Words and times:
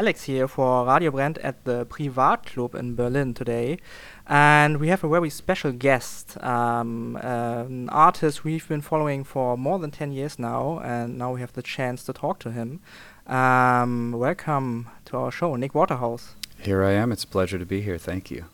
Alex 0.00 0.22
here 0.22 0.48
for 0.48 0.86
Radio 0.86 1.10
Brennt 1.10 1.36
at 1.42 1.62
the 1.66 1.84
Privatclub 1.84 2.74
in 2.74 2.94
Berlin 2.94 3.34
today. 3.34 3.76
And 4.26 4.78
we 4.78 4.88
have 4.88 5.04
a 5.04 5.08
very 5.10 5.28
special 5.28 5.72
guest, 5.72 6.42
um, 6.42 7.16
an 7.16 7.90
artist 7.90 8.42
we've 8.42 8.66
been 8.66 8.80
following 8.80 9.24
for 9.24 9.58
more 9.58 9.78
than 9.78 9.90
10 9.90 10.12
years 10.12 10.38
now, 10.38 10.80
and 10.82 11.18
now 11.18 11.34
we 11.34 11.40
have 11.42 11.52
the 11.52 11.60
chance 11.60 12.02
to 12.04 12.14
talk 12.14 12.38
to 12.38 12.50
him. 12.50 12.80
Um, 13.26 14.12
welcome 14.12 14.88
to 15.04 15.18
our 15.18 15.30
show, 15.30 15.54
Nick 15.56 15.74
Waterhouse. 15.74 16.34
Here 16.58 16.82
I 16.82 16.92
am. 16.92 17.12
It's 17.12 17.24
a 17.24 17.28
pleasure 17.28 17.58
to 17.58 17.66
be 17.66 17.82
here. 17.82 17.98
Thank 17.98 18.30
you. 18.30 18.46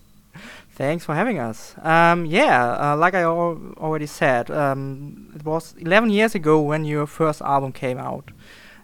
Thanks 0.72 1.04
for 1.04 1.14
having 1.14 1.38
us. 1.38 1.76
Um, 1.80 2.26
yeah, 2.26 2.92
uh, 2.92 2.96
like 2.96 3.14
I 3.14 3.22
al 3.22 3.60
already 3.76 4.06
said, 4.06 4.50
um, 4.50 5.32
it 5.36 5.44
was 5.44 5.76
11 5.78 6.10
years 6.10 6.34
ago 6.34 6.60
when 6.60 6.84
your 6.84 7.06
first 7.06 7.40
album 7.40 7.70
came 7.70 7.98
out. 7.98 8.32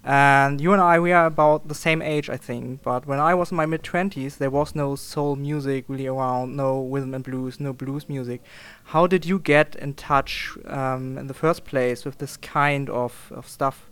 And 0.04 0.60
you 0.60 0.72
and 0.72 0.82
I, 0.82 0.98
we 0.98 1.12
are 1.12 1.26
about 1.26 1.68
the 1.68 1.76
same 1.76 2.02
age, 2.02 2.28
I 2.28 2.36
think. 2.36 2.82
But 2.82 3.06
when 3.06 3.20
I 3.20 3.34
was 3.34 3.52
in 3.52 3.56
my 3.56 3.66
mid 3.66 3.82
20s, 3.84 4.38
there 4.38 4.50
was 4.50 4.74
no 4.74 4.96
soul 4.96 5.36
music 5.36 5.84
really 5.86 6.08
around, 6.08 6.56
no 6.56 6.84
rhythm 6.84 7.14
and 7.14 7.22
blues, 7.22 7.60
no 7.60 7.72
blues 7.72 8.08
music. 8.08 8.42
How 8.86 9.06
did 9.06 9.24
you 9.24 9.38
get 9.38 9.76
in 9.76 9.94
touch 9.94 10.56
um, 10.66 11.16
in 11.18 11.28
the 11.28 11.34
first 11.34 11.64
place 11.64 12.04
with 12.04 12.18
this 12.18 12.36
kind 12.36 12.90
of, 12.90 13.30
of 13.32 13.48
stuff? 13.48 13.88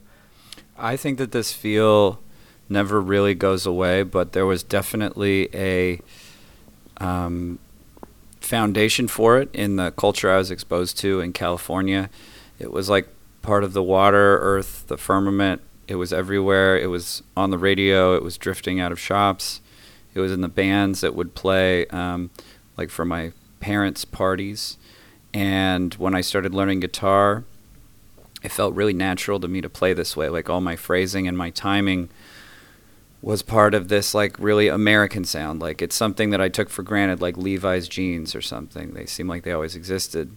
I 0.77 0.97
think 0.97 1.19
that 1.19 1.31
this 1.31 1.53
feel 1.53 2.21
never 2.69 3.01
really 3.01 3.35
goes 3.35 3.65
away, 3.65 4.03
but 4.03 4.33
there 4.33 4.47
was 4.47 4.65
definitely 4.65 5.49
a 5.55 6.01
um, 6.97 7.61
foundation 8.41 9.07
for 9.07 9.39
it 9.39 9.49
in 9.55 9.77
the 9.77 9.93
culture 9.93 10.31
I 10.31 10.39
was 10.39 10.51
exposed 10.51 10.99
to 10.99 11.21
in 11.21 11.33
California. 11.33 12.11
It 12.59 12.73
was 12.73 12.89
like 12.89 13.09
part 13.43 13.63
of 13.63 13.75
the 13.75 13.83
water, 13.83 14.39
earth, 14.39 14.85
the 14.89 14.97
firmament 14.97 15.63
it 15.91 15.97
was 15.97 16.13
everywhere. 16.13 16.79
It 16.79 16.87
was 16.87 17.25
on 17.37 17.51
the 17.51 17.59
radio. 17.59 18.15
It 18.15 18.23
was 18.23 18.39
drifting 18.39 18.79
out 18.79 18.93
of 18.93 19.01
shops. 19.01 19.61
It 20.15 20.21
was 20.21 20.31
in 20.31 20.41
the 20.41 20.49
bands 20.49 21.01
that 21.01 21.17
would 21.17 21.35
play, 21.35 21.87
um, 21.87 22.31
like 22.77 22.91
for 22.91 23.05
my 23.05 23.33
parents' 23.59 24.05
parties. 24.05 24.79
And 25.35 25.93
when 25.95 26.15
I 26.15 26.21
started 26.21 26.55
learning 26.55 26.79
guitar, 26.79 27.43
it 28.41 28.53
felt 28.53 28.73
really 28.77 28.93
natural 28.93 29.41
to 29.41 29.49
me 29.49 29.61
to 29.61 29.69
play 29.69 29.93
this 29.93 30.17
way. 30.17 30.29
Like 30.29 30.49
all 30.49 30.61
my 30.61 30.77
phrasing 30.77 31.27
and 31.27 31.37
my 31.37 31.51
timing 31.51 32.09
was 33.21 33.43
part 33.43 33.75
of 33.75 33.89
this 33.89 34.15
like 34.15 34.39
really 34.39 34.69
American 34.69 35.25
sound. 35.25 35.61
Like 35.61 35.83
it's 35.83 35.97
something 35.97 36.31
that 36.31 36.41
I 36.41 36.49
took 36.49 36.71
for 36.71 36.85
granted, 36.85 37.21
like 37.21 37.37
Levi's 37.37 37.89
jeans 37.89 38.37
or 38.37 38.43
something. 38.43 38.95
They 38.95 39.07
seem 39.07 39.27
like 39.27 39.43
they 39.43 39.53
always 39.53 39.75
existed. 39.75 40.37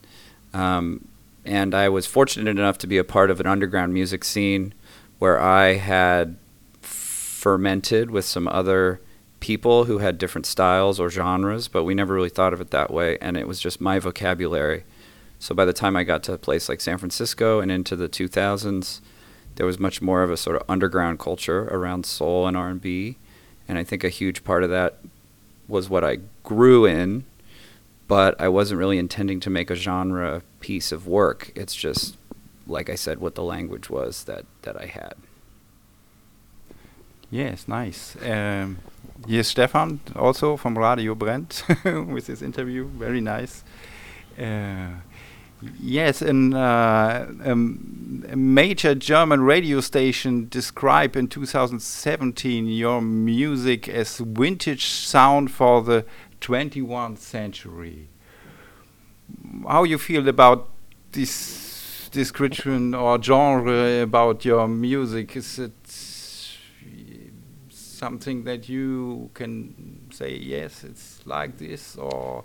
Um, 0.51 1.09
and 1.45 1.75
I 1.75 1.89
was 1.89 2.07
fortunate 2.07 2.49
enough 2.49 2.79
to 2.79 2.88
be 2.88 2.97
a 2.97 3.03
part 3.03 3.29
of 3.29 3.39
an 3.39 3.45
underground 3.45 3.93
music 3.93 4.23
scene 4.23 4.73
where 5.23 5.39
I 5.39 5.75
had 5.75 6.35
fermented 6.81 8.11
with 8.11 8.25
some 8.25 8.45
other 8.45 8.99
people 9.39 9.85
who 9.85 9.99
had 9.99 10.17
different 10.17 10.45
styles 10.45 10.99
or 10.99 11.09
genres, 11.09 11.69
but 11.69 11.85
we 11.85 11.95
never 11.95 12.13
really 12.13 12.27
thought 12.27 12.52
of 12.52 12.59
it 12.59 12.71
that 12.71 12.91
way, 12.91 13.17
and 13.21 13.38
it 13.38 13.47
was 13.47 13.61
just 13.61 13.79
my 13.79 13.99
vocabulary. 13.99 14.83
So 15.39 15.55
by 15.55 15.63
the 15.63 15.71
time 15.71 15.95
I 15.95 16.03
got 16.03 16.23
to 16.23 16.33
a 16.33 16.38
place 16.38 16.67
like 16.67 16.81
San 16.81 16.97
Francisco 16.97 17.61
and 17.61 17.71
into 17.71 17.95
the 17.95 18.09
2000s, 18.09 18.99
there 19.55 19.66
was 19.66 19.79
much 19.79 20.01
more 20.01 20.23
of 20.23 20.29
a 20.29 20.35
sort 20.35 20.57
of 20.57 20.63
underground 20.67 21.19
culture 21.19 21.69
around 21.69 22.05
soul 22.05 22.45
and 22.45 22.57
R&B, 22.57 23.16
and 23.66 23.77
I 23.77 23.85
think 23.85 24.03
a 24.03 24.09
huge 24.09 24.44
part 24.44 24.61
of 24.61 24.71
that 24.71 24.97
was 25.69 25.89
what 25.89 26.03
I 26.03 26.17
grew 26.44 26.85
in, 26.85 27.23
but 28.09 28.35
I 28.41 28.49
wasn't 28.49 28.79
really 28.79 28.97
intending 28.97 29.39
to 29.39 29.49
make 29.49 29.71
a 29.71 29.75
genre 29.75 30.41
piece 30.59 30.91
of 30.91 31.07
work. 31.07 31.53
It's 31.55 31.75
just 31.75 32.17
like 32.67 32.89
I 32.89 32.95
said, 32.95 33.19
what 33.19 33.36
the 33.36 33.44
language 33.44 33.89
was 33.89 34.23
that, 34.25 34.45
that 34.61 34.80
I 34.80 34.86
had. 34.86 35.16
Yes, 37.30 37.67
nice. 37.67 38.16
Um, 38.23 38.78
here's 39.28 39.47
Stefan, 39.47 40.02
also 40.16 40.56
from 40.56 40.78
Radio 40.78 41.16
Brennt, 41.16 41.64
with 41.84 42.28
his 42.28 42.41
interview. 42.41 42.86
Very 42.86 43.22
nice. 43.22 43.64
Uh, 44.39 44.89
yes, 45.80 46.22
and 46.22 46.53
uh, 46.53 47.25
um, 47.44 48.23
a 48.29 48.35
major 48.35 48.94
German 48.94 49.41
radio 49.41 49.79
station 49.81 50.47
described 50.50 51.16
in 51.16 51.28
2017 51.28 52.68
your 52.68 53.02
music 53.02 53.90
as 53.90 54.19
vintage 54.19 54.85
sound 54.85 55.52
for 55.52 55.81
the 55.81 56.06
21st 56.41 57.18
century. 57.18 58.09
How 59.68 59.84
you 59.84 59.97
feel 59.97 60.28
about 60.28 60.69
this 61.13 61.62
description 62.13 62.94
or 62.94 63.22
genre 63.22 64.01
about 64.01 64.46
your 64.46 64.68
music? 64.68 65.35
Is 65.35 65.59
it 65.59 65.74
something 67.69 68.46
that 68.46 68.69
you 68.69 69.29
can 69.34 70.07
say, 70.12 70.35
yes, 70.35 70.84
it's 70.84 71.25
like 71.25 71.57
this, 71.57 71.97
or 71.97 72.44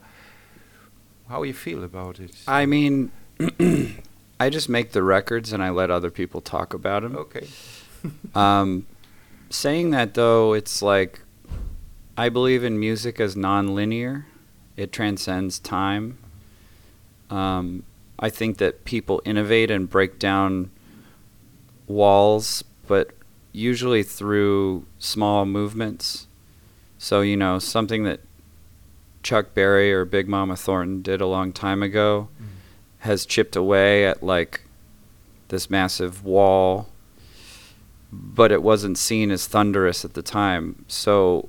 how 1.29 1.43
you 1.45 1.55
feel 1.55 1.85
about 1.85 2.19
it? 2.19 2.35
I 2.49 2.67
mean, 2.67 3.13
I 4.41 4.51
just 4.51 4.69
make 4.69 4.93
the 4.93 5.03
records 5.03 5.53
and 5.53 5.63
I 5.63 5.71
let 5.71 5.91
other 5.91 6.11
people 6.11 6.41
talk 6.41 6.75
about 6.75 7.03
them. 7.03 7.17
Okay. 7.17 7.47
um, 8.35 8.87
saying 9.51 9.91
that 9.91 10.15
though, 10.15 10.53
it's 10.53 10.83
like 10.83 11.21
I 12.17 12.29
believe 12.29 12.65
in 12.65 12.79
music 12.79 13.21
as 13.21 13.37
non-linear. 13.37 14.27
It 14.77 14.93
transcends 14.93 15.59
time. 15.59 16.19
Um, 17.31 17.83
I 18.19 18.31
think 18.31 18.59
that 18.59 18.85
people 18.85 19.23
innovate 19.25 19.71
and 19.71 19.89
break 19.89 20.19
down 20.19 20.71
walls, 21.87 22.65
but 22.87 23.11
usually 23.53 24.03
through 24.03 24.87
small 24.99 25.47
movements. 25.47 26.27
So, 26.99 27.21
you 27.21 27.37
know, 27.37 27.59
something 27.59 28.05
that 28.05 28.21
Chuck 29.23 29.55
Berry 29.55 29.93
or 29.93 30.05
Big 30.05 30.29
Mama 30.29 30.57
Thornton 30.57 31.03
did 31.03 31.21
a 31.21 31.27
long 31.27 31.53
time 31.53 31.83
ago 31.83 32.29
mm. 32.41 32.47
has 33.01 33.27
chipped 33.27 33.57
away 33.57 34.07
at 34.07 34.23
like 34.23 34.63
this 35.49 35.71
massive 35.71 36.25
wall, 36.25 36.89
but 38.13 38.53
it 38.53 38.63
wasn't 38.63 38.99
seen 38.99 39.31
as 39.31 39.47
thunderous 39.47 40.05
at 40.05 40.15
the 40.15 40.23
time. 40.23 40.85
So 40.89 41.49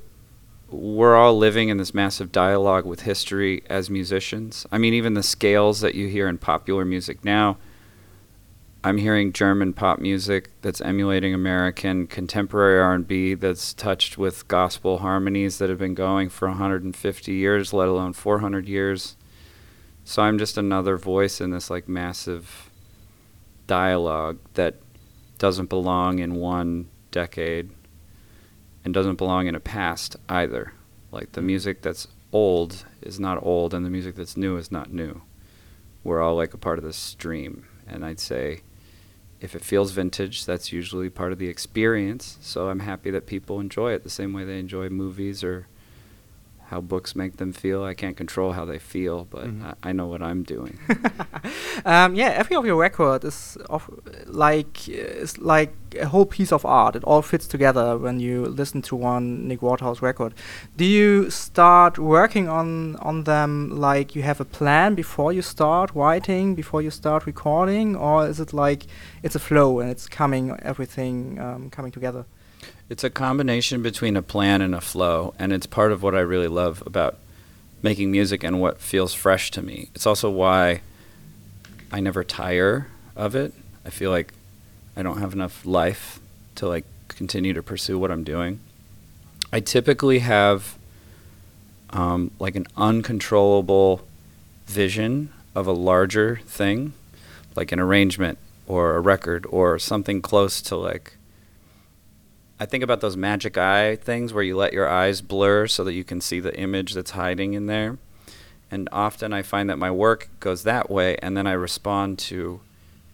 we're 0.71 1.15
all 1.15 1.37
living 1.37 1.69
in 1.69 1.77
this 1.77 1.93
massive 1.93 2.31
dialogue 2.31 2.85
with 2.85 3.01
history 3.01 3.63
as 3.69 3.89
musicians. 3.89 4.65
I 4.71 4.77
mean, 4.77 4.93
even 4.93 5.13
the 5.13 5.23
scales 5.23 5.81
that 5.81 5.95
you 5.95 6.07
hear 6.07 6.27
in 6.27 6.37
popular 6.37 6.85
music 6.85 7.23
now. 7.25 7.57
I'm 8.81 8.97
hearing 8.97 9.33
German 9.33 9.73
pop 9.73 9.99
music 9.99 10.51
that's 10.61 10.79
emulating 10.79 11.33
American 11.33 12.07
contemporary 12.07 12.79
R&B 12.79 13.33
that's 13.33 13.73
touched 13.73 14.17
with 14.17 14.47
gospel 14.47 14.99
harmonies 14.99 15.57
that 15.57 15.69
have 15.69 15.79
been 15.79 15.95
going 15.95 16.29
for 16.29 16.47
150 16.47 17.33
years, 17.33 17.73
let 17.73 17.89
alone 17.89 18.13
400 18.13 18.69
years. 18.69 19.17
So 20.05 20.21
I'm 20.21 20.37
just 20.37 20.57
another 20.57 20.95
voice 20.95 21.41
in 21.41 21.51
this 21.51 21.69
like 21.69 21.89
massive 21.89 22.71
dialogue 23.67 24.39
that 24.53 24.75
doesn't 25.39 25.67
belong 25.67 26.19
in 26.19 26.35
one 26.35 26.87
decade 27.11 27.71
and 28.83 28.93
doesn't 28.93 29.15
belong 29.15 29.47
in 29.47 29.55
a 29.55 29.59
past 29.59 30.15
either. 30.27 30.73
Like 31.11 31.33
the 31.33 31.41
music 31.41 31.81
that's 31.81 32.07
old 32.31 32.85
is 33.01 33.19
not 33.19 33.43
old, 33.43 33.73
and 33.73 33.85
the 33.85 33.89
music 33.89 34.15
that's 34.15 34.37
new 34.37 34.57
is 34.57 34.71
not 34.71 34.93
new. 34.93 35.21
We're 36.03 36.21
all 36.21 36.35
like 36.35 36.53
a 36.53 36.57
part 36.57 36.77
of 36.77 36.85
this 36.85 36.97
stream, 36.97 37.65
and 37.87 38.05
I'd 38.05 38.19
say 38.19 38.61
if 39.41 39.55
it 39.55 39.63
feels 39.63 39.91
vintage, 39.91 40.45
that's 40.45 40.71
usually 40.71 41.09
part 41.09 41.31
of 41.31 41.39
the 41.39 41.47
experience. 41.47 42.37
So 42.41 42.69
I'm 42.69 42.81
happy 42.81 43.09
that 43.11 43.25
people 43.25 43.59
enjoy 43.59 43.93
it 43.93 44.03
the 44.03 44.09
same 44.09 44.33
way 44.33 44.43
they 44.43 44.59
enjoy 44.59 44.89
movies 44.89 45.43
or 45.43 45.67
how 46.69 46.79
books 46.79 47.15
make 47.15 47.37
them 47.37 47.51
feel. 47.51 47.83
I 47.83 47.95
can't 47.95 48.15
control 48.15 48.51
how 48.51 48.63
they 48.63 48.77
feel, 48.77 49.25
but 49.25 49.45
mm-hmm. 49.45 49.65
I, 49.65 49.89
I, 49.89 49.91
know 49.91 50.05
what 50.05 50.21
I'm 50.21 50.43
doing. 50.43 50.77
um, 51.85 52.13
yeah, 52.13 52.29
every 52.29 52.55
of 52.55 52.63
your 52.63 52.75
record 52.75 53.23
is 53.23 53.57
of 53.69 53.89
like 54.27 54.87
is 54.87 55.39
like 55.39 55.73
a 55.99 56.07
whole 56.07 56.27
piece 56.27 56.51
of 56.51 56.63
art. 56.65 56.95
It 56.95 57.03
all 57.05 57.23
fits 57.23 57.47
together 57.47 57.97
when 57.97 58.19
you 58.19 58.45
listen 58.45 58.83
to 58.83 58.95
one 58.95 59.47
Nick 59.47 59.63
Waterhouse 59.63 60.03
record. 60.03 60.35
Do 60.77 60.85
you 60.85 61.31
start 61.31 61.97
working 61.97 62.47
on 62.47 62.97
on 62.97 63.23
them 63.23 63.71
like 63.71 64.15
you 64.15 64.21
have 64.21 64.39
a 64.39 64.45
plan 64.45 64.93
before 64.93 65.33
you 65.33 65.41
start 65.41 65.89
writing, 65.95 66.53
before 66.53 66.83
you 66.83 66.91
start 66.91 67.25
recording, 67.25 67.95
or 67.95 68.27
is 68.27 68.39
it 68.39 68.53
like 68.53 68.85
it's 69.23 69.35
a 69.35 69.39
flow 69.39 69.79
and 69.79 69.89
it's 69.89 70.07
coming 70.07 70.55
everything 70.61 71.39
um, 71.39 71.71
coming 71.71 71.91
together? 71.91 72.25
It's 72.89 73.03
a 73.03 73.09
combination 73.09 73.81
between 73.81 74.17
a 74.17 74.21
plan 74.21 74.61
and 74.61 74.73
a 74.73 74.81
flow, 74.81 75.33
and 75.37 75.53
it's 75.53 75.65
part 75.65 75.91
of 75.91 76.01
what 76.01 76.15
I 76.15 76.21
really 76.21 76.47
love 76.47 76.81
about 76.85 77.17
making 77.81 78.11
music 78.11 78.43
and 78.43 78.59
what 78.59 78.79
feels 78.79 79.13
fresh 79.13 79.51
to 79.51 79.61
me. 79.61 79.89
It's 79.95 80.05
also 80.05 80.29
why 80.29 80.81
I 81.91 81.99
never 81.99 82.23
tire 82.23 82.87
of 83.15 83.35
it. 83.35 83.53
I 83.85 83.89
feel 83.89 84.11
like 84.11 84.33
I 84.95 85.03
don't 85.03 85.19
have 85.19 85.33
enough 85.33 85.65
life 85.65 86.19
to 86.55 86.67
like 86.67 86.85
continue 87.07 87.53
to 87.53 87.63
pursue 87.63 87.97
what 87.97 88.11
I'm 88.11 88.23
doing. 88.23 88.59
I 89.51 89.59
typically 89.59 90.19
have 90.19 90.77
um, 91.91 92.31
like 92.39 92.55
an 92.55 92.67
uncontrollable 92.75 94.05
vision 94.65 95.31
of 95.55 95.67
a 95.67 95.71
larger 95.71 96.37
thing, 96.45 96.93
like 97.55 97.71
an 97.71 97.79
arrangement 97.79 98.37
or 98.67 98.95
a 98.95 98.99
record 98.99 99.45
or 99.49 99.79
something 99.79 100.21
close 100.21 100.61
to 100.61 100.75
like 100.75 101.13
I 102.59 102.65
think 102.65 102.83
about 102.83 102.99
those 103.01 103.15
magic 103.15 103.57
eye 103.57 103.95
things 103.95 104.33
where 104.33 104.43
you 104.43 104.57
let 104.57 104.73
your 104.73 104.89
eyes 104.89 105.21
blur 105.21 105.67
so 105.67 105.83
that 105.85 105.93
you 105.93 106.03
can 106.03 106.19
see 106.19 106.39
the 106.39 106.57
image 106.57 106.93
that's 106.93 107.11
hiding 107.11 107.53
in 107.53 107.67
there. 107.67 107.97
And 108.69 108.89
often 108.91 109.33
I 109.33 109.41
find 109.41 109.69
that 109.69 109.77
my 109.77 109.89
work 109.89 110.29
goes 110.39 110.63
that 110.63 110.89
way, 110.91 111.17
and 111.21 111.35
then 111.35 111.47
I 111.47 111.53
respond 111.53 112.19
to 112.19 112.61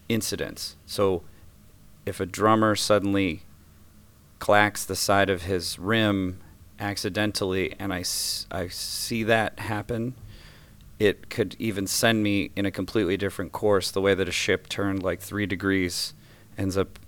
incidents. 0.08 0.76
So 0.84 1.22
if 2.04 2.20
a 2.20 2.26
drummer 2.26 2.74
suddenly 2.76 3.42
clacks 4.38 4.84
the 4.84 4.96
side 4.96 5.30
of 5.30 5.42
his 5.42 5.78
rim 5.78 6.40
accidentally, 6.78 7.74
and 7.78 7.92
I, 7.92 8.00
s- 8.00 8.46
I 8.50 8.68
see 8.68 9.22
that 9.22 9.60
happen, 9.60 10.14
it 10.98 11.30
could 11.30 11.56
even 11.58 11.86
send 11.86 12.22
me 12.22 12.50
in 12.56 12.66
a 12.66 12.70
completely 12.70 13.16
different 13.16 13.52
course. 13.52 13.90
The 13.90 14.00
way 14.02 14.14
that 14.14 14.28
a 14.28 14.32
ship 14.32 14.68
turned 14.68 15.02
like 15.02 15.20
three 15.20 15.46
degrees 15.46 16.12
ends 16.58 16.76
up 16.76 16.98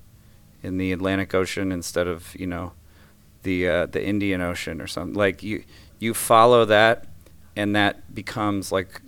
in 0.63 0.79
the 0.79 0.93
Atlantic 0.93 1.35
Ocean 1.35 1.73
instead 1.73 2.07
of 2.07 2.35
you 2.35 2.47
know 2.47 2.73
the 3.43 3.69
uh, 3.69 3.87
the 3.87 4.05
Indian 4.05 4.41
Ocean 4.41 4.81
or 4.81 4.87
something. 4.87 5.15
Like 5.15 5.43
you 5.43 5.65
you 5.99 6.15
follow 6.15 6.65
that, 6.65 7.07
and 7.57 7.75
that 7.77 8.15
becomes 8.15 8.73
like 8.73 9.01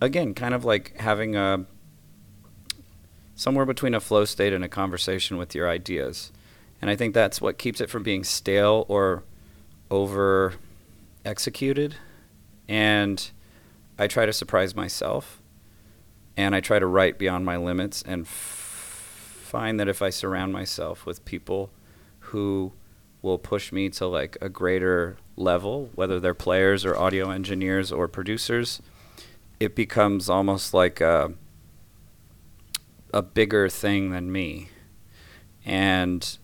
again 0.00 0.34
kind 0.34 0.54
of 0.54 0.64
like 0.64 0.96
having 0.98 1.36
a 1.36 1.64
somewhere 3.34 3.66
between 3.66 3.94
a 3.94 4.00
flow 4.00 4.24
state 4.24 4.52
and 4.52 4.64
a 4.64 4.68
conversation 4.68 5.36
with 5.36 5.54
your 5.54 5.68
ideas. 5.68 6.32
And 6.80 6.90
I 6.90 6.96
think 6.96 7.14
that's 7.14 7.40
what 7.40 7.56
keeps 7.58 7.80
it 7.80 7.88
from 7.88 8.02
being 8.02 8.24
stale 8.24 8.84
or 8.88 9.22
over 9.90 10.54
executed. 11.24 11.94
And 12.68 13.30
I 13.98 14.06
try 14.06 14.26
to 14.26 14.32
surprise 14.32 14.74
myself 14.74 15.40
and 16.36 16.54
I 16.54 16.60
try 16.60 16.78
to 16.78 16.86
write 16.86 17.18
beyond 17.18 17.44
my 17.44 17.56
limits 17.56 18.02
and 18.02 18.24
f- 18.24 18.57
find 19.48 19.80
that 19.80 19.88
if 19.88 20.02
I 20.02 20.10
surround 20.10 20.52
myself 20.52 21.06
with 21.06 21.24
people 21.24 21.70
who 22.20 22.72
will 23.22 23.38
push 23.38 23.72
me 23.72 23.88
to 23.88 24.06
like 24.06 24.36
a 24.40 24.48
greater 24.48 25.16
level, 25.36 25.90
whether 25.94 26.20
they're 26.20 26.34
players 26.34 26.84
or 26.84 26.96
audio 26.96 27.30
engineers 27.30 27.90
or 27.90 28.06
producers, 28.06 28.82
it 29.58 29.74
becomes 29.74 30.28
almost 30.28 30.74
like 30.74 31.00
a, 31.00 31.32
a 33.12 33.22
bigger 33.22 33.68
thing 33.68 34.10
than 34.10 34.30
me. 34.30 34.68
And 35.64 36.38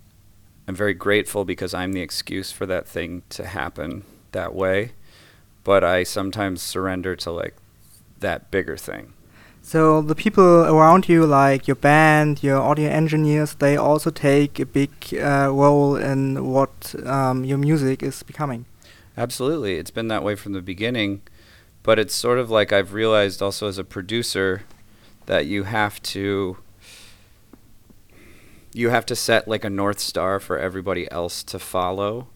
I'm 0.66 0.74
very 0.74 0.94
grateful 0.94 1.44
because 1.44 1.74
I'm 1.74 1.92
the 1.92 2.00
excuse 2.00 2.50
for 2.50 2.66
that 2.66 2.88
thing 2.88 3.22
to 3.30 3.46
happen 3.46 4.04
that 4.32 4.54
way. 4.54 4.92
But 5.62 5.84
I 5.84 6.02
sometimes 6.02 6.62
surrender 6.62 7.14
to 7.16 7.30
like 7.30 7.54
that 8.20 8.50
bigger 8.50 8.76
thing. 8.76 9.12
So 9.66 10.02
the 10.02 10.14
people 10.14 10.66
around 10.66 11.08
you, 11.08 11.24
like 11.24 11.66
your 11.66 11.74
band, 11.74 12.42
your 12.42 12.58
audio 12.58 12.90
engineers, 12.90 13.54
they 13.54 13.78
also 13.78 14.10
take 14.10 14.60
a 14.60 14.66
big 14.66 14.90
uh, 15.14 15.48
role 15.50 15.96
in 15.96 16.44
what 16.44 16.94
um, 17.06 17.44
your 17.46 17.56
music 17.56 18.02
is 18.02 18.22
becoming. 18.22 18.66
Absolutely. 19.16 19.76
It's 19.76 19.90
been 19.90 20.08
that 20.08 20.22
way 20.22 20.34
from 20.34 20.52
the 20.52 20.60
beginning. 20.60 21.22
But 21.82 21.98
it's 21.98 22.14
sort 22.14 22.38
of 22.38 22.50
like 22.50 22.74
I've 22.74 22.92
realized 22.92 23.40
also 23.40 23.66
as 23.66 23.78
a 23.78 23.84
producer 23.84 24.64
that 25.24 25.46
you 25.46 25.62
have 25.62 26.00
to 26.02 26.58
you 28.74 28.90
have 28.90 29.06
to 29.06 29.16
set 29.16 29.48
like 29.48 29.64
a 29.64 29.70
north 29.70 29.98
star 29.98 30.40
for 30.40 30.58
everybody 30.58 31.10
else 31.10 31.42
to 31.44 31.58
follow 31.58 32.28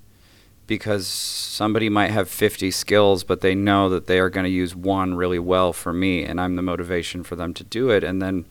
because 0.68 1.08
somebody 1.08 1.88
might 1.88 2.12
have 2.12 2.28
50 2.28 2.70
skills 2.70 3.24
but 3.24 3.40
they 3.40 3.56
know 3.56 3.88
that 3.88 4.06
they 4.06 4.20
are 4.20 4.30
going 4.30 4.44
to 4.44 4.50
use 4.50 4.76
one 4.76 5.14
really 5.14 5.40
well 5.40 5.72
for 5.72 5.92
me 5.92 6.22
and 6.22 6.40
I'm 6.40 6.54
the 6.54 6.62
motivation 6.62 7.24
for 7.24 7.34
them 7.34 7.52
to 7.54 7.64
do 7.64 7.90
it 7.90 8.04
and 8.04 8.22
then 8.22 8.44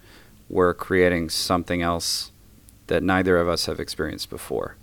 we're 0.50 0.74
creating 0.74 1.30
something 1.30 1.82
else 1.82 2.32
that 2.88 3.04
neither 3.04 3.38
of 3.38 3.48
us 3.48 3.66
have 3.66 3.80
experienced 3.80 4.30
before. 4.30 4.76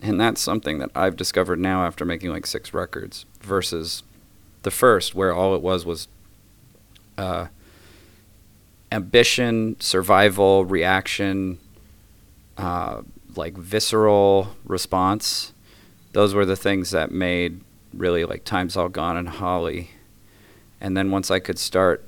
And 0.00 0.20
that's 0.20 0.40
something 0.40 0.78
that 0.78 0.90
I've 0.94 1.16
discovered 1.16 1.60
now 1.60 1.86
after 1.86 2.04
making 2.04 2.30
like 2.30 2.46
six 2.46 2.74
records 2.74 3.24
versus 3.40 4.02
the 4.62 4.70
first, 4.70 5.14
where 5.14 5.32
all 5.32 5.54
it 5.54 5.62
was 5.62 5.86
was 5.86 6.08
uh, 7.16 7.46
ambition, 8.90 9.76
survival, 9.80 10.64
reaction, 10.64 11.58
uh, 12.58 13.02
like 13.36 13.56
visceral 13.56 14.56
response. 14.64 15.51
Those 16.12 16.34
were 16.34 16.44
the 16.44 16.56
things 16.56 16.90
that 16.90 17.10
made 17.10 17.60
really 17.92 18.24
like 18.24 18.44
Time's 18.44 18.76
All 18.76 18.88
Gone 18.88 19.16
and 19.16 19.28
Holly. 19.28 19.90
And 20.80 20.96
then 20.96 21.10
once 21.10 21.30
I 21.30 21.38
could 21.38 21.58
start 21.58 22.04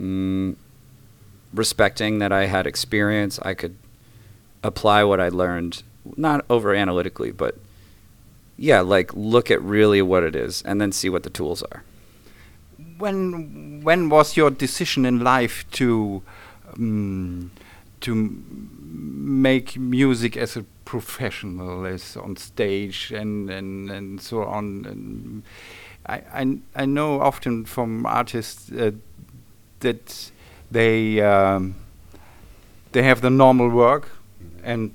mm, 0.00 0.56
respecting 1.52 2.18
that 2.18 2.32
I 2.32 2.46
had 2.46 2.66
experience, 2.66 3.38
I 3.42 3.54
could 3.54 3.76
apply 4.62 5.04
what 5.04 5.20
I 5.20 5.28
learned, 5.28 5.82
not 6.16 6.44
over 6.48 6.74
analytically, 6.74 7.30
but 7.30 7.56
yeah, 8.56 8.80
like 8.80 9.12
look 9.14 9.50
at 9.50 9.60
really 9.62 10.02
what 10.02 10.22
it 10.22 10.34
is 10.36 10.62
and 10.62 10.80
then 10.80 10.92
see 10.92 11.08
what 11.08 11.22
the 11.22 11.30
tools 11.30 11.62
are. 11.62 11.82
When 12.98 13.82
when 13.82 14.08
was 14.08 14.36
your 14.36 14.50
decision 14.50 15.04
in 15.04 15.20
life 15.22 15.64
to 15.72 16.22
um, 16.72 17.50
to 18.00 18.14
make 18.14 19.76
music 19.76 20.36
as 20.36 20.56
a 20.56 20.64
professional, 20.84 21.86
as 21.86 22.16
on 22.16 22.36
stage 22.36 23.12
and 23.12 23.50
and, 23.50 23.90
and 23.90 24.20
so 24.20 24.44
on? 24.44 24.84
And 24.86 25.42
I, 26.06 26.22
I 26.32 26.58
I 26.82 26.86
know 26.86 27.20
often 27.20 27.64
from 27.64 28.06
artists 28.06 28.70
uh, 28.72 28.92
that 29.80 30.30
they 30.70 31.20
um, 31.20 31.74
they 32.92 33.02
have 33.02 33.20
the 33.20 33.30
normal 33.30 33.68
work 33.68 34.10
and 34.62 34.92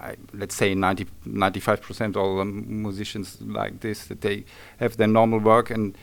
I, 0.00 0.16
let's 0.32 0.54
say 0.54 0.74
90, 0.74 1.06
95% 1.26 2.16
all 2.16 2.38
the 2.38 2.44
musicians 2.44 3.38
like 3.40 3.80
this 3.80 4.06
that 4.06 4.20
they 4.20 4.44
have 4.78 4.96
their 4.96 5.08
normal 5.08 5.40
work 5.40 5.70
and 5.70 5.96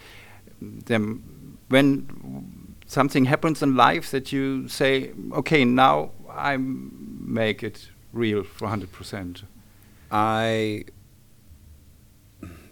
then 0.61 1.23
when 1.69 2.75
something 2.85 3.25
happens 3.25 3.63
in 3.63 3.75
life 3.75 4.11
that 4.11 4.31
you 4.31 4.67
say 4.67 5.11
okay 5.31 5.63
now 5.63 6.11
I 6.29 6.57
make 7.33 7.63
it 7.63 7.89
real 8.11 8.43
for 8.43 8.67
100% 8.67 9.43
I 10.11 10.85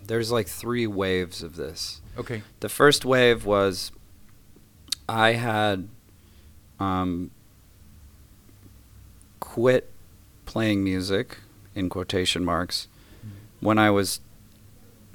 there's 0.06 0.32
like 0.32 0.48
three 0.48 0.86
waves 0.86 1.42
of 1.42 1.56
this. 1.56 2.02
okay 2.18 2.44
The 2.60 2.70
first 2.70 3.06
wave 3.06 3.46
was 3.46 3.92
I 5.08 5.34
had 5.34 5.88
um, 6.80 7.32
quit 9.40 9.90
playing 10.46 10.84
music 10.84 11.38
in 11.76 11.90
quotation 11.90 12.44
marks 12.44 12.88
when 13.62 13.78
I 13.78 13.90
was 13.90 14.20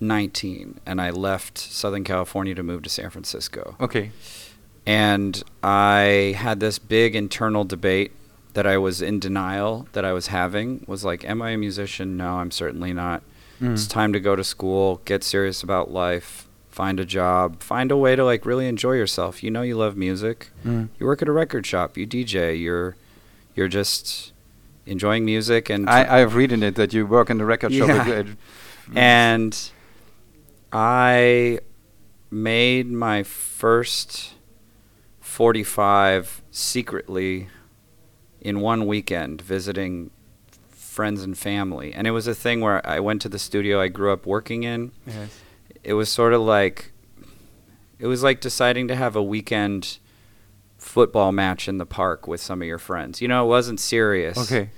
19 0.00 0.80
and 0.86 1.00
I 1.00 1.10
left 1.10 1.58
Southern 1.58 2.04
California 2.04 2.54
to 2.54 2.62
move 2.62 2.82
to 2.82 2.90
San 2.90 3.10
Francisco. 3.10 3.76
okay 3.80 4.10
And 4.86 5.42
I 5.62 6.34
had 6.36 6.60
this 6.60 6.78
big 6.78 7.14
internal 7.14 7.64
debate 7.64 8.12
that 8.56 8.66
I 8.66 8.78
was 8.78 9.02
in 9.02 9.20
denial 9.20 9.86
that 9.92 10.02
I 10.04 10.12
was 10.14 10.28
having 10.28 10.82
was 10.88 11.04
like 11.04 11.24
am 11.28 11.42
I 11.42 11.50
a 11.50 11.58
musician? 11.58 12.16
No, 12.16 12.36
I'm 12.40 12.50
certainly 12.50 12.92
not. 12.92 13.22
It's 13.60 13.86
time 13.86 14.12
to 14.12 14.20
go 14.20 14.34
to 14.36 14.44
school, 14.44 15.00
get 15.04 15.22
serious 15.24 15.62
about 15.62 15.90
life, 15.90 16.46
find 16.70 16.98
a 17.00 17.04
job, 17.06 17.62
find 17.62 17.90
a 17.90 17.96
way 17.96 18.14
to 18.16 18.24
like 18.24 18.44
really 18.46 18.66
enjoy 18.68 18.92
yourself. 18.92 19.42
You 19.42 19.50
know 19.50 19.62
you 19.62 19.76
love 19.76 19.96
music. 19.96 20.50
Mm. 20.64 20.88
You 20.98 21.06
work 21.06 21.20
at 21.22 21.28
a 21.28 21.32
record 21.32 21.64
shop, 21.66 21.96
you 21.98 22.06
DJ, 22.06 22.58
you're 22.60 22.96
you're 23.54 23.68
just 23.68 24.32
enjoying 24.86 25.24
music 25.24 25.68
and 25.70 25.88
I, 25.90 26.20
I've 26.20 26.34
read 26.34 26.50
in 26.52 26.62
it 26.62 26.74
that 26.76 26.92
you 26.94 27.06
work 27.06 27.28
in 27.30 27.38
the 27.38 27.44
record 27.44 27.72
shop 27.74 27.88
Yeah. 27.88 28.02
at- 28.02 28.08
at- 28.26 28.26
and 28.94 29.70
I 30.72 31.60
made 32.30 32.88
my 32.90 33.22
first 33.22 34.34
45 35.20 36.42
secretly 36.50 37.48
in 38.46 38.60
one 38.60 38.86
weekend 38.86 39.42
visiting 39.42 40.10
friends 40.70 41.22
and 41.22 41.36
family. 41.36 41.92
And 41.92 42.06
it 42.06 42.12
was 42.12 42.26
a 42.26 42.34
thing 42.34 42.60
where 42.60 42.86
I 42.86 43.00
went 43.00 43.20
to 43.22 43.28
the 43.28 43.38
studio 43.38 43.80
I 43.80 43.88
grew 43.88 44.12
up 44.12 44.24
working 44.26 44.62
in. 44.62 44.92
yes. 45.06 45.40
It 45.82 45.94
was 45.94 46.08
sort 46.08 46.32
of 46.32 46.40
like 46.40 46.92
it 47.98 48.06
was 48.06 48.22
like 48.22 48.40
deciding 48.40 48.88
to 48.88 48.94
have 48.96 49.16
a 49.16 49.22
weekend 49.22 49.98
football 50.78 51.32
match 51.32 51.68
in 51.68 51.78
the 51.78 51.86
park 51.86 52.26
with 52.28 52.40
some 52.40 52.62
of 52.62 52.68
your 52.68 52.78
friends. 52.78 53.20
You 53.22 53.28
know, 53.28 53.44
it 53.44 53.48
wasn't 53.48 53.80
serious. 53.80 54.36
okay 54.38 54.70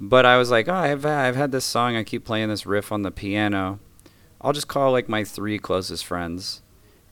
But 0.00 0.24
I 0.26 0.36
was 0.38 0.50
like, 0.50 0.68
oh, 0.68 0.74
I've 0.74 1.04
I've 1.04 1.36
had 1.36 1.50
this 1.52 1.64
song. 1.64 1.96
I 1.96 2.02
keep 2.04 2.24
playing 2.24 2.48
this 2.48 2.66
riff 2.66 2.92
on 2.92 3.02
the 3.02 3.10
piano. 3.10 3.78
I'll 4.40 4.52
just 4.52 4.68
call 4.68 4.92
like 4.92 5.08
my 5.08 5.24
three 5.24 5.58
closest 5.58 6.04
friends, 6.06 6.62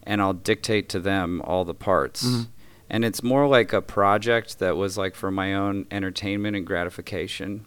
and 0.05 0.21
I'll 0.23 0.33
dictate 0.35 0.89
to 0.91 1.01
them 1.01 1.43
all 1.45 1.65
the 1.65 1.75
parts. 1.75 2.25
Mhm. 2.25 2.47
And 2.89 3.05
it's 3.05 3.23
more 3.23 3.49
like 3.49 3.73
a 3.73 3.83
project 3.83 4.59
that 4.61 4.77
was 4.77 4.97
like 4.97 5.15
for 5.15 5.31
my 5.31 5.55
own 5.55 5.87
entertainment 5.91 6.57
and 6.57 6.67
gratification. 6.67 7.67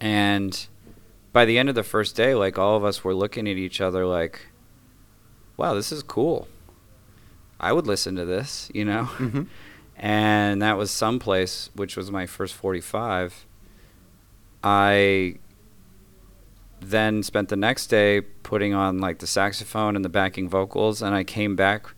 And 0.00 0.66
by 1.32 1.44
the 1.44 1.58
end 1.58 1.68
of 1.68 1.74
the 1.74 1.82
first 1.82 2.14
day, 2.14 2.34
like 2.34 2.58
all 2.58 2.76
of 2.76 2.84
us 2.84 3.02
were 3.02 3.14
looking 3.14 3.48
at 3.48 3.56
each 3.56 3.80
other 3.80 4.04
like, 4.06 4.48
wow, 5.56 5.74
this 5.74 5.90
is 5.90 6.02
cool. 6.02 6.48
I 7.58 7.72
would 7.72 7.86
listen 7.86 8.16
to 8.16 8.24
this, 8.24 8.70
you 8.74 8.84
know? 8.84 9.04
Mhm. 9.16 9.46
and 9.96 10.60
that 10.60 10.76
was 10.76 10.90
someplace 10.90 11.70
which 11.76 11.96
was 11.96 12.10
my 12.10 12.26
first 12.26 12.52
45 12.54 13.46
I 14.64 15.36
then 16.80 17.22
spent 17.22 17.48
the 17.48 17.56
next 17.56 17.88
day 17.88 18.20
putting 18.20 18.74
on 18.74 18.98
like 18.98 19.18
the 19.18 19.26
saxophone 19.26 19.94
and 19.94 20.04
the 20.04 20.08
backing 20.08 20.48
vocals, 20.48 21.02
and 21.02 21.14
I 21.14 21.22
came 21.24 21.54
back 21.54 21.94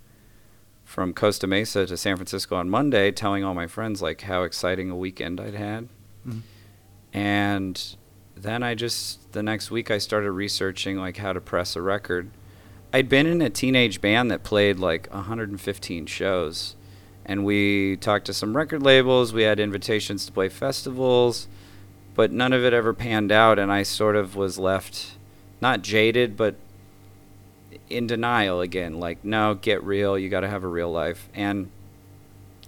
from 0.87 1.12
Costa 1.12 1.47
Mesa 1.47 1.85
to 1.85 1.97
San 1.97 2.16
Francisco 2.16 2.57
on 2.57 2.71
Monday, 2.71 3.11
telling 3.11 3.45
all 3.45 3.52
my 3.55 3.66
friends 3.66 4.00
like 4.00 4.23
how 4.23 4.45
exciting 4.45 4.88
a 4.88 4.97
weekend 4.97 5.38
I'd 5.40 5.52
had, 5.55 5.88
Mhm. 6.26 6.40
and 7.12 7.97
then 8.37 8.62
I 8.62 8.75
just 8.75 9.33
the 9.33 9.43
next 9.43 9.71
week 9.71 9.90
I 9.90 9.99
started 9.99 10.31
researching 10.31 10.97
like 10.97 11.16
how 11.19 11.33
to 11.33 11.40
press 11.40 11.76
a 11.76 11.83
record. 11.83 12.31
I'd 12.93 13.09
been 13.09 13.26
in 13.26 13.43
a 13.43 13.50
teenage 13.50 14.00
band 14.00 14.31
that 14.31 14.45
played 14.45 14.78
like 14.78 15.09
115 15.12 16.07
shows, 16.07 16.76
and 17.25 17.45
we 17.45 17.97
talked 17.97 18.26
to 18.26 18.33
some 18.33 18.57
record 18.57 18.83
labels. 18.83 19.33
We 19.33 19.43
had 19.43 19.59
invitations 19.59 20.25
to 20.26 20.33
play 20.33 20.49
festivals, 20.49 21.49
but 22.14 22.31
none 22.31 22.52
of 22.52 22.64
it 22.64 22.73
ever 22.73 22.95
panned 22.95 23.33
out, 23.33 23.59
and 23.59 23.73
I 23.73 23.83
sort 23.83 24.14
of 24.16 24.37
was 24.37 24.57
left 24.59 25.16
not 25.61 25.83
jaded, 25.83 26.37
but 26.37 26.55
in 27.88 28.06
denial 28.06 28.61
again. 28.61 28.99
Like, 28.99 29.25
no, 29.25 29.54
get 29.54 29.82
real. 29.82 30.18
You 30.18 30.28
got 30.28 30.40
to 30.40 30.49
have 30.49 30.64
a 30.64 30.68
real 30.68 30.90
life, 30.90 31.28
and 31.35 31.70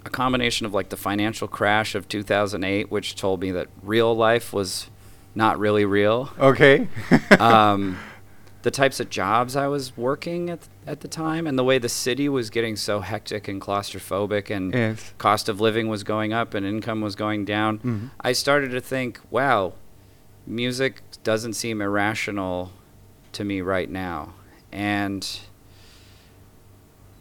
a 0.05 0.11
combination 0.11 0.67
of 0.67 0.75
like 0.75 0.89
the 0.89 0.97
financial 0.97 1.49
crash 1.49 1.95
of 1.95 2.09
2008, 2.09 2.91
which 2.91 3.15
told 3.15 3.41
me 3.41 3.51
that 3.53 3.69
real 3.83 4.15
life 4.15 4.53
was 4.53 4.89
not 5.35 5.59
really 5.59 5.85
real. 5.85 6.31
Okay. 6.39 6.89
um, 7.39 7.99
the 8.63 8.71
types 8.71 9.01
of 9.01 9.09
jobs 9.09 9.55
I 9.55 9.69
was 9.69 9.97
working 9.97 10.51
at 10.51 10.69
at 10.87 11.01
the 11.01 11.09
time, 11.09 11.47
and 11.47 11.59
the 11.59 11.65
way 11.65 11.79
the 11.79 11.89
city 11.89 12.29
was 12.29 12.49
getting 12.51 12.75
so 12.75 13.01
hectic 13.01 13.47
and 13.47 13.61
claustrophobic, 13.61 14.51
and 14.55 14.73
yes. 14.73 15.13
cost 15.19 15.49
of 15.49 15.61
living 15.61 15.89
was 15.89 16.03
going 16.03 16.33
up 16.33 16.55
and 16.55 16.65
income 16.65 17.01
was 17.03 17.15
going 17.15 17.45
down. 17.45 17.79
Mhm. 17.81 18.11
I 18.21 18.33
started 18.33 18.71
to 18.71 18.81
think, 18.81 19.21
wow, 19.31 19.75
music 20.47 21.03
doesn't 21.23 21.53
seem 21.53 21.83
irrational 21.83 22.73
to 23.33 23.45
me 23.45 23.61
right 23.61 23.91
now, 23.91 24.33
and 24.73 25.41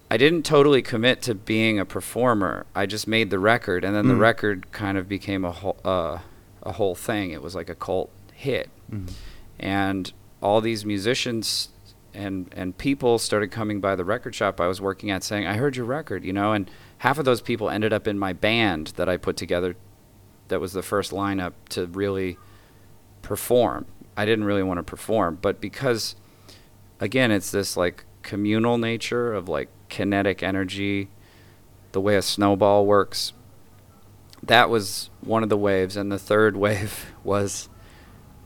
I 0.10 0.16
didn't 0.18 0.44
totally 0.44 0.82
commit 0.82 1.22
to 1.24 1.36
being 1.36 1.80
a 1.80 1.86
performer. 1.86 2.66
I 2.74 2.86
just 2.86 3.08
made 3.08 3.30
the 3.30 3.39
record, 3.39 3.84
and 3.84 3.94
then 3.96 4.08
the 4.08 4.13
Mm. 4.13 4.20
record 4.20 4.72
kind 4.72 4.98
of 4.98 5.10
became 5.10 5.44
a 5.44 5.51
whole 5.51 5.77
uh, 5.84 6.20
a 6.63 6.72
whole 6.74 6.96
thing. 6.96 7.32
It 7.32 7.42
was 7.42 7.56
like 7.56 7.70
a 7.70 7.75
cult 7.75 8.10
hit 8.34 8.70
Mhm. 8.92 9.12
and 9.60 10.12
all 10.42 10.62
these 10.62 10.86
musicians 10.86 11.70
and 12.13 12.51
and 12.56 12.77
people 12.77 13.20
started 13.20 13.51
coming 13.51 13.80
by 13.80 13.96
the 13.96 14.04
record 14.06 14.34
shop 14.36 14.60
I 14.62 14.68
was 14.68 14.80
working 14.82 15.12
at 15.12 15.24
saying, 15.24 15.46
"I 15.46 15.58
heard 15.58 15.75
your 15.75 15.86
record," 15.86 16.24
you 16.24 16.34
know, 16.34 16.54
and 16.54 16.70
half 17.00 17.20
of 17.20 17.25
those 17.25 17.42
people 17.42 17.70
ended 17.70 17.92
up 17.94 18.08
in 18.08 18.18
my 18.18 18.34
band 18.34 18.94
that 18.96 19.08
I 19.10 19.18
put 19.18 19.36
together 19.38 19.75
that 20.48 20.60
was 20.62 20.72
the 20.74 20.82
first 20.82 21.12
lineup 21.12 21.54
to 21.70 21.86
really 21.88 22.38
perform. 23.22 23.86
I 24.16 24.25
didn't 24.25 24.46
really 24.46 24.63
want 24.63 24.77
to 24.77 24.84
perform, 24.84 25.38
but 25.42 25.60
because 25.60 26.16
again, 27.00 27.32
it's 27.32 27.51
this 27.51 27.77
like 27.77 28.06
communal 28.24 28.77
nature 28.77 29.34
of 29.34 29.48
like 29.48 29.70
kinetic 29.89 30.44
energy, 30.44 31.10
the 31.92 32.01
way 32.01 32.16
a 32.16 32.22
snowball 32.22 32.86
works. 32.86 33.34
That 34.44 34.70
was 34.70 35.10
one 35.22 35.44
of 35.44 35.50
the 35.50 35.58
waves 35.58 35.98
and 35.98 36.12
the 36.12 36.20
third 36.20 36.56
wave 36.66 37.08
was 37.24 37.70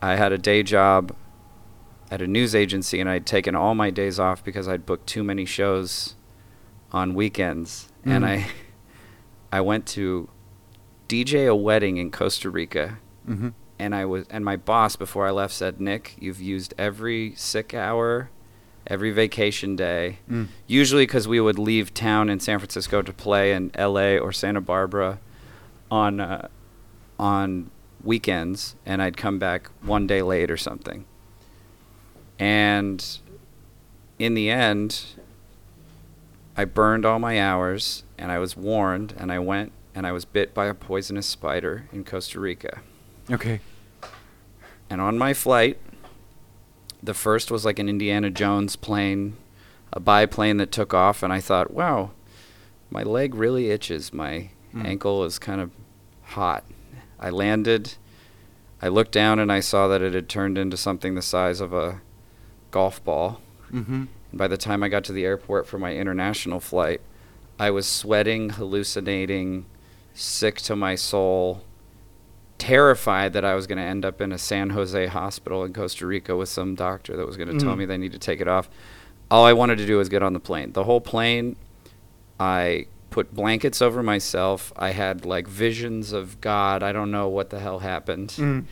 I 0.00 0.16
had 0.16 0.32
a 0.32 0.38
day 0.38 0.62
job 0.62 1.14
at 2.10 2.20
a 2.22 2.26
news 2.26 2.54
agency 2.54 3.00
and 3.00 3.08
I'd 3.08 3.24
taken 3.26 3.54
all 3.54 3.74
my 3.74 3.90
days 3.90 4.18
off 4.18 4.44
because 4.44 4.68
I'd 4.68 4.84
booked 4.86 5.06
too 5.06 5.22
many 5.24 5.44
shows 5.44 6.14
on 6.92 7.14
weekends 7.14 7.88
and 8.04 8.24
Mm. 8.24 8.28
I 8.28 8.46
I 9.54 9.60
went 9.60 9.86
to 9.88 10.28
DJ 11.08 11.46
a 11.48 11.54
wedding 11.54 11.98
in 11.98 12.10
Costa 12.10 12.48
Rica 12.50 12.98
Mhm. 13.28 13.52
and 13.78 13.94
I 13.94 14.04
was 14.06 14.26
and 14.28 14.44
my 14.44 14.56
boss 14.56 14.96
before 14.96 15.26
I 15.26 15.30
left 15.30 15.54
said, 15.54 15.80
"Nick, 15.80 16.16
you've 16.18 16.40
used 16.40 16.74
every 16.78 17.34
sick 17.36 17.72
hour, 17.74 18.30
every 18.86 19.10
vacation 19.10 19.76
day. 19.76 20.18
Mm. 20.30 20.48
Usually 20.66 21.06
cuz 21.06 21.28
we 21.28 21.40
would 21.40 21.58
leave 21.58 21.94
town 21.94 22.28
in 22.28 22.40
San 22.40 22.58
Francisco 22.58 23.02
to 23.02 23.12
play 23.12 23.52
in 23.52 23.70
LA 23.78 24.16
or 24.16 24.32
Santa 24.32 24.60
Barbara 24.60 25.18
on 25.90 26.20
uh, 26.20 26.48
on 27.18 27.70
weekends 28.02 28.74
and 28.84 29.02
I'd 29.02 29.16
come 29.16 29.38
back 29.38 29.70
one 29.82 30.06
day 30.06 30.22
late 30.22 30.50
or 30.50 30.56
something. 30.56 31.04
And 32.38 33.04
in 34.18 34.34
the 34.34 34.50
end, 34.50 35.04
I 36.56 36.64
burned 36.64 37.06
all 37.06 37.18
my 37.18 37.40
hours 37.40 38.04
and 38.18 38.32
I 38.32 38.38
was 38.38 38.56
warned 38.56 39.14
and 39.16 39.30
I 39.32 39.38
went 39.38 39.72
and 39.94 40.06
I 40.06 40.12
was 40.12 40.24
bit 40.24 40.54
by 40.54 40.66
a 40.66 40.74
poisonous 40.74 41.26
spider 41.26 41.88
in 41.92 42.04
Costa 42.04 42.40
Rica. 42.40 42.80
Okay. 43.30 43.60
And 44.90 45.00
on 45.00 45.16
my 45.18 45.34
flight, 45.34 45.78
the 47.02 47.14
first 47.14 47.50
was 47.50 47.64
like 47.64 47.78
an 47.78 47.88
Indiana 47.88 48.30
Jones 48.30 48.76
plane, 48.76 49.36
a 49.92 50.00
biplane 50.00 50.56
that 50.58 50.70
took 50.72 50.94
off, 50.94 51.22
and 51.22 51.32
I 51.32 51.40
thought, 51.40 51.72
wow, 51.72 52.10
my 52.90 53.02
leg 53.02 53.34
really 53.34 53.70
itches. 53.70 54.12
My 54.12 54.50
Mm. 54.74 54.86
ankle 54.86 55.24
is 55.24 55.38
kind 55.38 55.60
of 55.60 55.70
hot. 56.22 56.64
I 57.20 57.28
landed. 57.30 57.94
I 58.80 58.88
looked 58.88 59.12
down 59.12 59.38
and 59.38 59.52
I 59.52 59.60
saw 59.60 59.86
that 59.88 60.00
it 60.02 60.14
had 60.14 60.28
turned 60.28 60.56
into 60.56 60.76
something 60.78 61.14
the 61.14 61.20
size 61.22 61.60
of 61.60 61.72
a 61.74 62.00
golf 62.70 63.04
ball. 63.04 63.40
Mhm. 63.70 64.08
And 64.30 64.38
by 64.38 64.48
the 64.48 64.56
time 64.56 64.82
I 64.82 64.88
got 64.88 65.04
to 65.04 65.12
the 65.12 65.24
airport 65.26 65.66
for 65.66 65.78
my 65.78 65.94
international 65.94 66.58
flight, 66.58 67.00
I 67.58 67.70
was 67.70 67.86
sweating, 67.86 68.50
hallucinating, 68.50 69.66
sick 70.14 70.56
to 70.62 70.74
my 70.74 70.94
soul, 70.94 71.62
terrified 72.62 73.32
that 73.32 73.44
I 73.44 73.54
was 73.56 73.66
going 73.66 73.78
to 73.78 73.84
end 73.84 74.04
up 74.04 74.20
in 74.20 74.30
a 74.30 74.38
San 74.38 74.70
Jose 74.70 75.06
hospital 75.06 75.64
in 75.64 75.72
Costa 75.72 76.06
Rica 76.06 76.36
with 76.36 76.48
some 76.48 76.74
doctor 76.76 77.16
that 77.16 77.26
was 77.26 77.36
going 77.36 77.48
to 77.48 77.58
tell 77.58 77.74
Mm. 77.74 77.78
me 77.78 77.84
they 77.86 77.98
need 77.98 78.12
to 78.12 78.18
take 78.20 78.40
it 78.40 78.46
off. 78.46 78.70
All 79.32 79.44
I 79.44 79.52
wanted 79.52 79.78
to 79.78 79.86
do 79.86 79.96
was 79.96 80.08
get 80.08 80.22
on 80.22 80.32
the 80.32 80.38
plane. 80.40 80.72
The 80.72 80.84
whole 80.84 81.00
plane, 81.00 81.56
I 82.38 82.86
put 83.10 83.34
blankets 83.34 83.82
over 83.82 84.02
myself. 84.02 84.72
I 84.76 84.90
had 84.90 85.24
like 85.26 85.48
visions 85.48 86.12
of 86.12 86.40
God. 86.40 86.82
I 86.82 86.92
don't 86.92 87.10
know 87.10 87.28
what 87.28 87.50
the 87.50 87.58
hell 87.58 87.80
happened 87.80 88.30
Mm. 88.38 88.64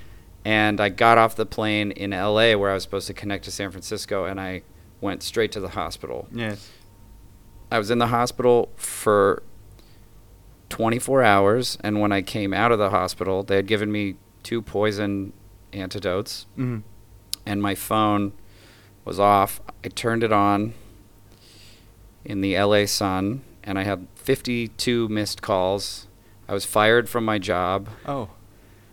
and 0.44 0.80
I 0.80 0.88
got 0.88 1.18
off 1.18 1.34
the 1.36 1.44
plane 1.46 1.90
in 1.90 2.12
LA 2.12 2.54
where 2.56 2.70
I 2.70 2.74
was 2.74 2.82
supposed 2.84 3.06
to 3.08 3.14
connect 3.14 3.44
to 3.46 3.50
San 3.50 3.70
Francisco 3.70 4.24
and 4.24 4.40
I 4.40 4.62
went 5.00 5.22
straight 5.22 5.50
to 5.52 5.60
the 5.60 5.70
hospital. 5.70 6.28
Yes. 6.32 6.70
I 7.72 7.78
was 7.78 7.90
in 7.90 7.98
the 7.98 8.06
hospital 8.08 8.70
for 8.76 9.42
24 10.70 11.22
hours 11.22 11.76
and 11.84 12.00
when 12.00 12.12
I 12.12 12.22
came 12.22 12.54
out 12.54 12.72
of 12.72 12.78
the 12.78 12.90
hospital 12.90 13.42
they 13.42 13.56
had 13.56 13.66
given 13.66 13.92
me 13.92 14.16
two 14.42 14.62
poison 14.62 15.32
antidotes 15.72 16.46
Mhm. 16.58 16.82
and 17.44 17.60
my 17.60 17.74
phone 17.74 18.32
was 19.04 19.20
off. 19.20 19.60
I 19.84 19.88
turned 19.88 20.22
it 20.24 20.32
on 20.32 20.72
in 22.24 22.40
the 22.40 22.54
LA 22.56 22.86
sun 22.86 23.42
and 23.64 23.78
I 23.78 23.84
had 23.84 24.06
52 24.14 25.08
missed 25.08 25.42
calls. 25.42 26.06
I 26.48 26.54
was 26.54 26.64
fired 26.64 27.08
from 27.08 27.24
my 27.24 27.38
job. 27.38 27.88
Oh. 28.06 28.22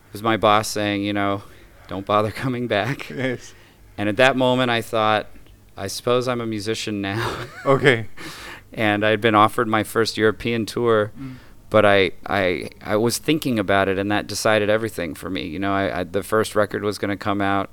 It 0.08 0.14
was 0.14 0.24
my 0.24 0.38
boss 0.38 0.68
saying, 0.68 1.04
you 1.04 1.14
know, 1.14 1.44
don't 1.88 2.06
bother 2.06 2.32
coming 2.44 2.68
back. 2.68 3.10
Yes. 3.10 3.54
And 3.98 4.08
at 4.10 4.18
that 4.18 4.36
moment, 4.38 4.70
I 4.70 4.82
thought, 4.82 5.28
I 5.76 5.88
suppose 5.88 6.28
I'm 6.28 6.42
a 6.42 6.46
musician 6.46 7.02
now. 7.02 7.36
Okay. 7.66 8.08
and 8.74 9.06
I'd 9.06 9.22
been 9.22 9.36
offered 9.36 9.68
my 9.68 9.84
first 9.84 10.18
European 10.18 10.66
tour, 10.66 11.12
Mm. 11.20 11.36
But 11.70 11.86
I, 11.86 12.12
I, 12.26 12.70
I 12.82 12.96
was 12.96 13.18
thinking 13.18 13.60
about 13.60 13.88
it, 13.88 13.98
and 13.98 14.12
that 14.12 14.28
decided 14.28 14.70
everything 14.70 15.14
for 15.14 15.30
me. 15.30 15.46
You 15.48 15.60
know, 15.60 15.74
I, 15.74 16.00
I, 16.00 16.04
the 16.04 16.24
first 16.24 16.56
record 16.56 16.84
was 16.84 16.98
going 16.98 17.10
to 17.10 17.18
come 17.18 17.42
out, 17.42 17.70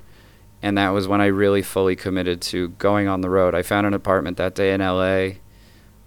and 0.62 0.76
that 0.78 0.90
was 0.90 1.06
when 1.06 1.20
I 1.20 1.26
really 1.26 1.62
fully 1.62 1.94
committed 1.94 2.40
to 2.42 2.70
going 2.70 3.06
on 3.06 3.20
the 3.20 3.30
road. 3.30 3.54
I 3.54 3.62
found 3.62 3.86
an 3.86 3.94
apartment 3.94 4.36
that 4.38 4.54
day 4.54 4.72
in 4.72 4.80
LA. 4.80 5.40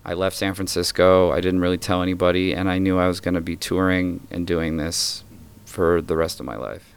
I 0.03 0.13
left 0.13 0.35
San 0.35 0.53
Francisco. 0.53 1.31
I 1.31 1.41
didn't 1.41 1.61
really 1.61 1.77
tell 1.77 2.01
anybody, 2.01 2.53
and 2.53 2.69
I 2.69 2.77
knew 2.77 2.97
I 2.97 3.07
was 3.07 3.19
going 3.19 3.35
to 3.35 3.41
be 3.41 3.55
touring 3.55 4.27
and 4.31 4.45
doing 4.45 4.77
this 4.77 5.23
for 5.65 6.01
the 6.01 6.15
rest 6.15 6.39
of 6.39 6.45
my 6.45 6.55
life. 6.55 6.93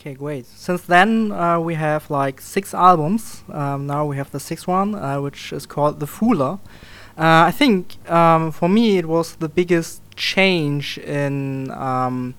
Okay, 0.00 0.14
great. 0.14 0.46
Since 0.46 0.82
then, 0.82 1.30
uh, 1.30 1.60
we 1.60 1.74
have 1.74 2.10
like 2.10 2.40
six 2.40 2.72
albums. 2.72 3.44
Um, 3.52 3.86
now 3.86 4.06
we 4.06 4.16
have 4.16 4.30
the 4.30 4.40
sixth 4.40 4.66
one, 4.66 4.94
uh, 4.94 5.20
which 5.20 5.52
is 5.52 5.66
called 5.66 6.00
The 6.00 6.06
Fooler. 6.06 6.58
Uh, 7.20 7.44
I 7.48 7.52
think 7.52 7.96
um, 8.10 8.50
for 8.52 8.68
me 8.68 8.96
it 8.98 9.06
was 9.06 9.36
the 9.36 9.48
biggest 9.48 10.00
change 10.16 10.98
in 10.98 11.70
um, 11.72 12.34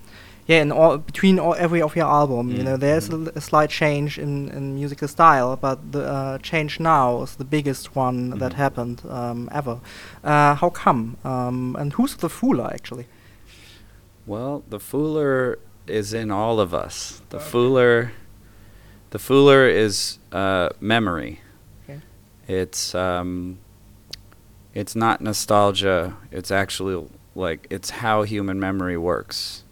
yeah 0.48 0.62
in 0.62 0.72
all 0.72 0.98
between 0.98 1.40
all, 1.40 1.56
every 1.56 1.82
of 1.82 1.96
your 1.96 2.08
album. 2.08 2.50
You 2.56 2.64
Mm, 2.64 2.66
know, 2.66 2.78
there's 2.78 3.10
a, 3.10 3.12
mm. 3.14 3.28
l- 3.28 3.34
a 3.36 3.42
slight 3.42 3.70
change 3.70 4.18
in, 4.18 4.50
in 4.50 4.74
musical 4.76 5.08
style, 5.08 5.56
but 5.56 5.78
the 5.92 6.04
uh, 6.04 6.38
change 6.40 6.80
now 6.80 7.22
is 7.24 7.36
the 7.36 7.46
biggest 7.46 7.96
one 7.96 8.40
that 8.40 8.54
Mhm. 8.54 8.56
happened 8.58 9.02
um, 9.10 9.50
ever. 9.52 9.80
Uh, 10.24 10.56
how 10.56 10.70
come? 10.72 11.16
Um, 11.24 11.76
and 11.80 11.94
who's 11.94 12.16
the 12.16 12.28
Fooler 12.30 12.74
actually? 12.74 13.06
Well, 14.26 14.64
the 14.70 14.80
fooler 14.80 15.56
is 15.88 16.14
in 16.14 16.32
all 16.32 16.60
of 16.60 16.74
us. 16.74 17.22
The 17.30 17.38
fooler, 17.40 18.12
the 19.12 19.20
fooler 19.20 19.70
is 19.70 20.20
uh, 20.32 20.70
memory. 20.80 21.40
Okay. 21.84 22.00
It's 22.48 22.96
um, 22.96 23.58
it's 24.74 24.96
not 24.96 25.22
nostalgia. 25.22 26.16
It's 26.32 26.52
actually 26.52 27.08
like 27.36 27.68
it's 27.70 27.90
how 27.90 28.24
human 28.24 28.60
memory 28.60 28.98
works, 28.98 29.64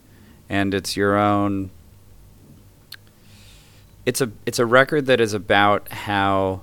and 0.50 0.74
it's 0.74 0.96
your 0.98 1.18
own 1.18 1.72
it's 4.10 4.22
a 4.22 4.32
it's 4.46 4.58
a 4.58 4.65
record 4.65 5.06
that 5.06 5.22
is 5.22 5.34
about 5.34 5.91
how 5.91 6.62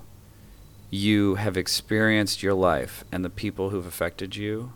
you 0.89 1.35
have 1.35 1.55
experienced 1.55 2.43
your 2.43 2.53
life 2.53 3.05
and 3.09 3.23
the 3.23 3.29
people 3.29 3.69
who've 3.69 3.85
affected 3.85 4.35
you 4.35 4.73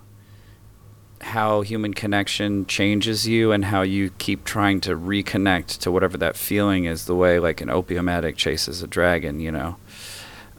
how 1.20 1.62
human 1.62 1.94
connection 1.94 2.66
changes 2.66 3.28
you 3.28 3.52
and 3.52 3.66
how 3.66 3.82
you 3.82 4.10
keep 4.18 4.44
trying 4.44 4.82
to 4.82 4.96
reconnect 4.96 5.78
to 5.78 5.92
whatever 5.92 6.18
that 6.18 6.36
feeling 6.38 6.86
is 6.86 7.06
the 7.06 7.16
way 7.16 7.40
like 7.40 7.60
an 7.60 7.70
opium 7.70 8.08
addict 8.08 8.38
chases 8.38 8.82
a 8.82 8.88
dragon 8.88 9.40
you 9.42 9.52
know 9.52 9.76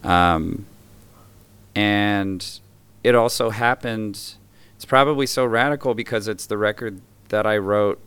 um, 0.04 0.66
and 1.74 2.60
it 3.04 3.14
also 3.14 3.50
happened 3.50 4.34
it's 4.74 4.84
probably 4.84 5.26
so 5.26 5.44
radical 5.44 5.94
because 5.94 6.28
it's 6.28 6.46
the 6.46 6.58
record 6.58 7.00
that 7.28 7.46
i 7.46 7.56
wrote 7.56 8.00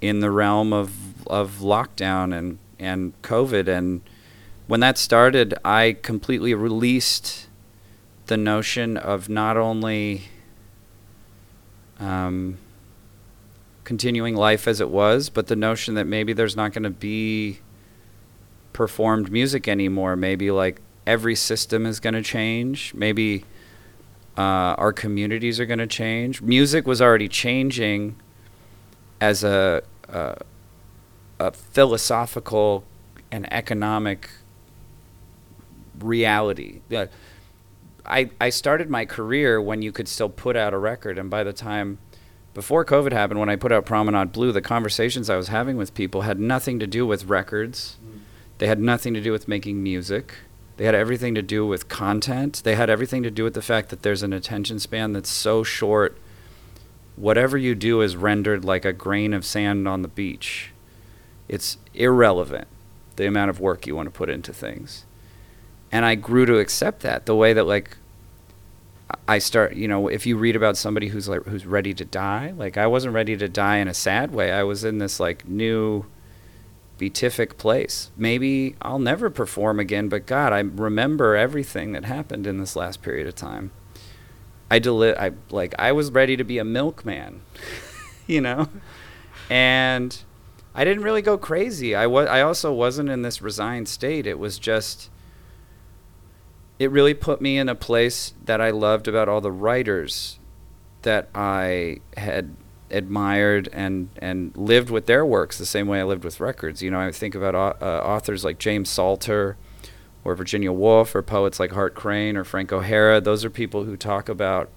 in 0.00 0.20
the 0.20 0.30
realm 0.30 0.72
of 0.72 1.26
of 1.26 1.58
lockdown 1.58 2.36
and 2.36 2.58
and 2.78 3.20
covid 3.22 3.68
and 3.68 4.00
when 4.66 4.80
that 4.80 4.98
started 4.98 5.54
i 5.64 5.96
completely 6.02 6.54
released 6.54 7.48
the 8.26 8.36
notion 8.36 8.96
of 8.96 9.28
not 9.28 9.56
only 9.56 10.22
um, 12.00 12.58
continuing 13.84 14.34
life 14.34 14.66
as 14.66 14.80
it 14.80 14.90
was, 14.90 15.28
but 15.28 15.46
the 15.46 15.56
notion 15.56 15.94
that 15.94 16.06
maybe 16.06 16.32
there's 16.32 16.56
not 16.56 16.72
going 16.72 16.82
to 16.82 16.90
be 16.90 17.60
performed 18.72 19.30
music 19.30 19.68
anymore. 19.68 20.16
Maybe 20.16 20.50
like 20.50 20.80
every 21.06 21.34
system 21.34 21.86
is 21.86 22.00
going 22.00 22.14
to 22.14 22.22
change. 22.22 22.94
Maybe 22.94 23.44
uh, 24.36 24.74
our 24.78 24.92
communities 24.92 25.60
are 25.60 25.66
going 25.66 25.78
to 25.78 25.86
change. 25.86 26.42
Music 26.42 26.86
was 26.86 27.00
already 27.00 27.28
changing 27.28 28.16
as 29.20 29.44
a, 29.44 29.82
a, 30.08 30.36
a 31.38 31.52
philosophical 31.52 32.84
and 33.30 33.50
economic 33.52 34.30
reality. 35.98 36.80
Uh, 36.94 37.06
I, 38.06 38.30
I 38.40 38.50
started 38.50 38.90
my 38.90 39.04
career 39.04 39.60
when 39.60 39.82
you 39.82 39.92
could 39.92 40.08
still 40.08 40.28
put 40.28 40.56
out 40.56 40.74
a 40.74 40.78
record, 40.78 41.18
and 41.18 41.30
by 41.30 41.42
the 41.44 41.52
time 41.52 41.98
before 42.52 42.84
COVID 42.84 43.12
happened, 43.12 43.40
when 43.40 43.48
I 43.48 43.56
put 43.56 43.72
out 43.72 43.86
Promenade 43.86 44.32
Blue, 44.32 44.52
the 44.52 44.62
conversations 44.62 45.28
I 45.28 45.36
was 45.36 45.48
having 45.48 45.76
with 45.76 45.94
people 45.94 46.22
had 46.22 46.38
nothing 46.38 46.78
to 46.78 46.86
do 46.86 47.06
with 47.06 47.24
records. 47.24 47.96
Mm. 48.04 48.20
They 48.58 48.68
had 48.68 48.78
nothing 48.78 49.14
to 49.14 49.20
do 49.20 49.32
with 49.32 49.48
making 49.48 49.82
music. 49.82 50.34
They 50.76 50.84
had 50.84 50.94
everything 50.94 51.34
to 51.34 51.42
do 51.42 51.66
with 51.66 51.88
content. 51.88 52.62
They 52.64 52.74
had 52.74 52.90
everything 52.90 53.22
to 53.22 53.30
do 53.30 53.44
with 53.44 53.54
the 53.54 53.62
fact 53.62 53.90
that 53.90 54.02
there's 54.02 54.22
an 54.22 54.32
attention 54.32 54.78
span 54.80 55.12
that's 55.12 55.30
so 55.30 55.62
short. 55.62 56.18
Whatever 57.16 57.56
you 57.56 57.74
do 57.74 58.00
is 58.00 58.16
rendered 58.16 58.64
like 58.64 58.84
a 58.84 58.92
grain 58.92 59.32
of 59.32 59.44
sand 59.44 59.86
on 59.86 60.02
the 60.02 60.08
beach. 60.08 60.72
It's 61.48 61.78
irrelevant, 61.94 62.66
the 63.16 63.26
amount 63.26 63.50
of 63.50 63.60
work 63.60 63.86
you 63.86 63.94
want 63.94 64.06
to 64.06 64.10
put 64.10 64.28
into 64.28 64.52
things 64.52 65.04
and 65.94 66.04
I 66.04 66.16
grew 66.16 66.44
to 66.46 66.58
accept 66.58 67.02
that 67.02 67.24
the 67.24 67.36
way 67.36 67.52
that 67.52 67.68
like 67.68 67.96
I 69.28 69.38
start, 69.38 69.74
you 69.74 69.86
know, 69.86 70.08
if 70.08 70.26
you 70.26 70.36
read 70.36 70.56
about 70.56 70.76
somebody 70.76 71.06
who's 71.06 71.28
like 71.28 71.44
who's 71.44 71.66
ready 71.66 71.94
to 71.94 72.04
die, 72.04 72.52
like 72.56 72.76
I 72.76 72.88
wasn't 72.88 73.14
ready 73.14 73.36
to 73.36 73.48
die 73.48 73.76
in 73.76 73.86
a 73.86 73.94
sad 73.94 74.32
way. 74.32 74.50
I 74.50 74.64
was 74.64 74.82
in 74.82 74.98
this 74.98 75.20
like 75.20 75.46
new 75.46 76.04
beatific 76.98 77.58
place. 77.58 78.10
Maybe 78.16 78.76
I'll 78.80 78.98
never 78.98 79.30
perform 79.30 79.80
again, 79.80 80.08
but 80.08 80.26
God, 80.26 80.52
I 80.52 80.60
remember 80.60 81.36
everything 81.36 81.92
that 81.92 82.04
happened 82.04 82.46
in 82.46 82.58
this 82.58 82.76
last 82.76 83.02
period 83.02 83.26
of 83.26 83.34
time. 83.34 83.72
I 84.70 84.78
deli- 84.78 85.16
I 85.16 85.32
like 85.50 85.74
I 85.78 85.92
was 85.92 86.10
ready 86.10 86.36
to 86.36 86.44
be 86.44 86.58
a 86.58 86.64
milkman, 86.64 87.42
you 88.26 88.40
know? 88.40 88.68
And 89.50 90.16
I 90.74 90.84
didn't 90.84 91.04
really 91.04 91.22
go 91.22 91.36
crazy. 91.36 91.94
I 91.94 92.06
was 92.06 92.28
I 92.28 92.40
also 92.40 92.72
wasn't 92.72 93.08
in 93.08 93.22
this 93.22 93.42
resigned 93.42 93.88
state. 93.88 94.26
It 94.26 94.38
was 94.38 94.58
just 94.58 95.10
it 96.78 96.90
really 96.90 97.14
put 97.14 97.40
me 97.40 97.56
in 97.58 97.68
a 97.68 97.74
place 97.74 98.34
that 98.44 98.60
I 98.60 98.70
loved 98.70 99.06
about 99.06 99.28
all 99.28 99.40
the 99.40 99.52
writers 99.52 100.38
that 101.02 101.28
I 101.34 102.00
had 102.16 102.56
admired 102.94 103.68
and 103.72 104.08
and 104.18 104.56
lived 104.56 104.90
with 104.90 105.06
their 105.06 105.26
works 105.26 105.58
the 105.58 105.66
same 105.66 105.86
way 105.86 106.00
I 106.00 106.04
lived 106.04 106.24
with 106.24 106.40
records. 106.40 106.82
You 106.82 106.90
know, 106.90 107.00
I 107.00 107.12
think 107.12 107.34
about 107.34 107.54
uh, 107.54 107.84
authors 107.84 108.44
like 108.44 108.58
James 108.58 108.88
Salter 108.88 109.56
or 110.24 110.34
Virginia 110.34 110.72
Woolf 110.72 111.14
or 111.14 111.22
poets 111.22 111.60
like 111.60 111.72
Hart 111.72 111.94
Crane 111.94 112.36
or 112.36 112.44
Frank 112.44 112.72
O'Hara. 112.72 113.20
Those 113.20 113.44
are 113.44 113.50
people 113.50 113.84
who 113.84 113.96
talk 113.96 114.28
about 114.28 114.70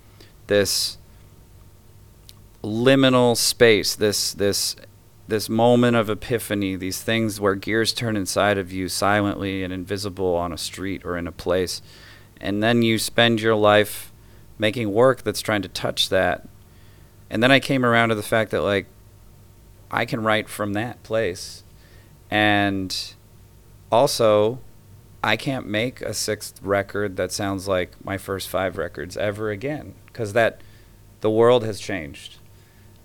this 0.48 0.98
liminal 2.64 3.38
space, 3.38 3.96
this 3.96 4.34
this 4.34 4.76
this 5.28 5.50
moment 5.50 5.98
of 5.98 6.10
epiphany, 6.10 6.76
these 6.76 7.02
things 7.02 7.40
where 7.40 7.56
gears 7.56 7.92
turn 7.94 8.16
inside 8.16 8.58
of 8.58 8.72
you 8.72 8.88
silently 8.88 9.64
and 9.64 9.74
invisible 9.74 10.36
on 10.36 10.54
a 10.54 10.58
street 10.58 11.04
or 11.04 11.18
in 11.18 11.28
a 11.28 11.32
place. 11.32 11.82
And 12.40 12.64
then 12.64 12.82
you 12.82 12.98
spend 12.98 13.42
your 13.42 13.56
life 13.56 14.14
making 14.58 14.94
work 14.94 15.24
that's 15.24 15.42
trying 15.42 15.62
to 15.64 15.68
touch 15.68 16.10
that. 16.10 16.48
And 17.30 17.44
then 17.44 17.52
I 17.52 17.60
came 17.60 17.86
around 17.86 18.10
to 18.10 18.16
the 18.16 18.24
fact 18.24 18.52
that, 18.52 18.62
like, 18.62 18.88
I 19.92 20.06
can 20.06 20.24
write 20.24 20.50
from 20.50 20.74
that 20.74 21.04
place. 21.04 21.64
And 22.30 22.96
also, 23.92 24.60
I 25.24 25.36
can't 25.36 25.66
make 25.66 26.02
a 26.02 26.14
sixth 26.14 26.62
record 26.62 27.18
that 27.18 27.32
sounds 27.32 27.68
like 27.68 27.94
my 28.04 28.18
first 28.18 28.50
five 28.50 28.78
records 28.78 29.18
ever 29.18 29.50
again 29.50 29.96
because 30.08 30.34
that 30.34 30.62
the 31.22 31.30
world 31.30 31.64
has 31.64 31.80
changed. 31.80 32.38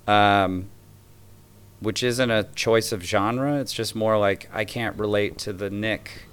Um, 0.06 0.70
which 1.80 2.02
isn't 2.02 2.30
a 2.30 2.44
choice 2.54 2.92
of 2.92 3.02
genre. 3.02 3.58
It's 3.58 3.72
just 3.72 3.96
more 3.96 4.16
like 4.16 4.48
I 4.52 4.64
can't 4.64 4.96
relate 4.96 5.36
to 5.38 5.52
the 5.52 5.68
Nick 5.68 6.26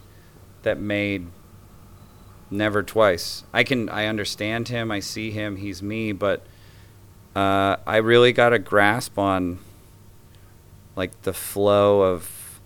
that 0.62 0.80
made 0.80 1.28
Never 2.52 2.84
Twice. 2.84 3.43
I 3.52 3.63
can 3.63 3.89
I 3.89 4.06
understand 4.06 4.67
him, 4.67 4.91
I 4.91 4.99
see 4.99 5.32
him, 5.32 5.56
he's 5.56 5.82
me, 5.82 6.12
but 6.12 6.45
uh, 7.39 7.78
I 7.88 7.97
really 7.97 8.34
got 8.34 8.52
a 8.52 8.60
grasp 8.60 9.17
on 9.17 9.60
like 10.97 11.21
the 11.21 11.32
flow 11.32 12.02
of 12.02 12.60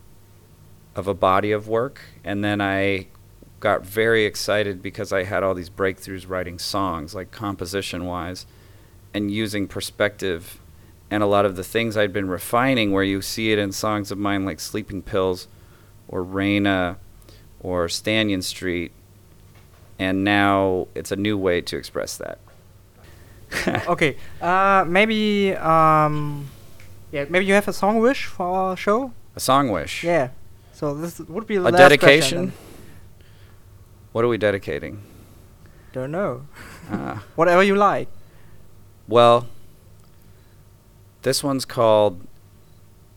of 0.95 1.07
a 1.07 1.13
body 1.13 1.51
of 1.51 1.67
work, 1.67 2.01
and 2.23 2.43
then 2.43 2.59
I 2.59 3.07
got 3.59 3.85
very 3.85 4.25
excited 4.25 4.81
because 4.81 5.13
I 5.13 5.23
had 5.23 5.43
all 5.43 5.53
these 5.53 5.69
breakthroughs 5.69 6.27
writing 6.27 6.57
songs, 6.57 7.13
like 7.13 7.29
composition 7.29 8.05
wise, 8.05 8.47
and 9.13 9.29
using 9.29 9.67
perspective 9.67 10.59
and 11.11 11.21
a 11.21 11.27
lot 11.27 11.45
of 11.45 11.55
the 11.55 11.63
things 11.63 11.95
I'd 11.95 12.11
been 12.11 12.27
refining, 12.27 12.91
where 12.91 13.03
you 13.03 13.21
see 13.21 13.51
it 13.51 13.59
in 13.59 13.71
songs 13.71 14.09
of 14.11 14.17
mine 14.17 14.43
like 14.43 14.59
Sleeping 14.59 15.03
Pills 15.03 15.47
or 16.07 16.25
Raina 16.25 16.97
or 17.59 17.85
Stanyan 17.85 18.41
Street, 18.41 18.91
and 19.99 20.23
now 20.23 20.87
it's 20.95 21.11
a 21.11 21.15
new 21.15 21.37
way 21.37 21.61
to 21.61 21.77
express 21.77 22.17
that. 22.17 22.39
okay, 23.87 24.17
uh, 24.41 24.85
maybe 24.87 25.53
um, 25.55 26.49
yeah, 27.11 27.25
maybe 27.29 27.45
you 27.45 27.53
have 27.53 27.67
a 27.67 27.73
song 27.73 27.99
wish 27.99 28.25
for 28.25 28.47
our 28.47 28.77
show. 28.77 29.13
A 29.35 29.39
song 29.39 29.69
wish. 29.69 30.03
Yeah. 30.03 30.29
So 30.73 30.95
this 30.95 31.19
would 31.19 31.47
be 31.47 31.57
a 31.57 31.71
dedication. 31.71 32.53
What 34.11 34.25
are 34.25 34.27
we 34.27 34.37
dedicating? 34.37 35.03
Don't 35.91 36.11
know. 36.11 36.45
Uh. 36.89 37.19
Whatever 37.35 37.63
you 37.63 37.75
like. 37.75 38.07
Well, 39.07 39.47
this 41.21 41.43
one's 41.43 41.65
called 41.65 42.25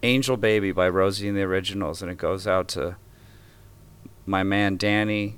Angel 0.03 0.37
Baby 0.37 0.73
by 0.73 0.89
Rosie 0.89 1.29
and 1.29 1.37
the 1.37 1.43
Originals, 1.43 2.03
and 2.03 2.11
it 2.11 2.19
goes 2.19 2.47
out 2.47 2.69
to 2.69 2.97
my 4.27 4.43
man 4.43 4.77
Danny. 4.77 5.37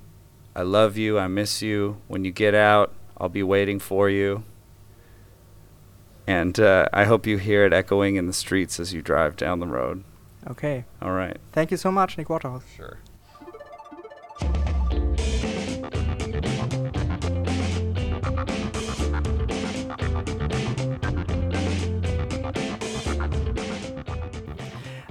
I 0.54 0.62
love 0.62 0.96
you. 0.96 1.18
I 1.18 1.28
miss 1.28 1.62
you. 1.62 1.98
When 2.08 2.24
you 2.24 2.32
get 2.32 2.54
out, 2.54 2.92
I'll 3.16 3.28
be 3.28 3.42
waiting 3.42 3.78
for 3.78 4.10
you. 4.10 4.42
And 6.28 6.60
uh, 6.60 6.86
I 6.92 7.04
hope 7.04 7.26
you 7.26 7.38
hear 7.38 7.64
it 7.64 7.72
echoing 7.72 8.16
in 8.16 8.26
the 8.26 8.34
streets 8.34 8.78
as 8.78 8.92
you 8.92 9.00
drive 9.00 9.34
down 9.36 9.60
the 9.60 9.66
road. 9.66 10.04
Okay. 10.46 10.84
All 11.00 11.12
right. 11.12 11.38
Thank 11.52 11.70
you 11.70 11.78
so 11.78 11.90
much, 11.90 12.18
Nick 12.18 12.28
Waterhouse. 12.28 12.64
Sure. 12.76 12.98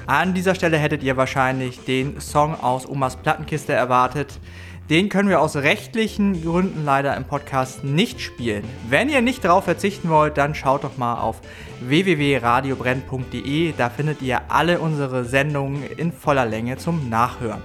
An 0.05 0.35
dieser 0.35 0.53
Stelle 0.53 0.77
hättet 0.77 1.01
ihr 1.01 1.17
wahrscheinlich 1.17 1.83
den 1.83 2.21
Song 2.21 2.53
aus 2.61 2.87
Omas 2.87 3.15
Plattenkiste 3.15 3.73
erwartet. 3.73 4.39
Den 4.89 5.09
können 5.09 5.27
wir 5.27 5.41
aus 5.41 5.57
rechtlichen 5.57 6.41
Gründen 6.43 6.85
leider 6.85 7.17
im 7.17 7.25
Podcast 7.25 7.83
nicht 7.83 8.21
spielen. 8.21 8.63
Wenn 8.87 9.09
ihr 9.09 9.21
nicht 9.21 9.43
darauf 9.43 9.65
verzichten 9.65 10.09
wollt, 10.09 10.37
dann 10.37 10.55
schaut 10.55 10.85
doch 10.85 10.95
mal 10.95 11.19
auf 11.19 11.41
www.radiobrenn.de. 11.81 13.73
Da 13.77 13.89
findet 13.89 14.21
ihr 14.21 14.49
alle 14.49 14.79
unsere 14.79 15.25
Sendungen 15.25 15.83
in 15.97 16.13
voller 16.13 16.45
Länge 16.45 16.77
zum 16.77 17.09
Nachhören. 17.09 17.61